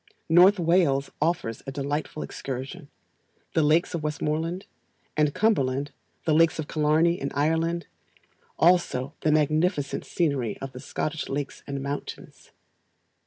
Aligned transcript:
North 0.29 0.57
Wales 0.57 1.11
offers 1.21 1.61
a 1.67 1.71
delightful 1.71 2.23
excursion; 2.23 2.89
the 3.53 3.61
lakes 3.61 3.93
of 3.93 4.01
Westmoreland 4.01 4.65
and 5.15 5.31
Cumberland; 5.35 5.91
the 6.25 6.33
lakes 6.33 6.57
of 6.57 6.67
Killarney, 6.67 7.21
in 7.21 7.31
Ireland; 7.35 7.85
also 8.57 9.13
the 9.21 9.31
magnificent 9.31 10.03
scenery 10.03 10.57
of 10.57 10.71
the 10.71 10.79
Scottish 10.79 11.29
lakes 11.29 11.61
and 11.67 11.83
mountains. 11.83 12.49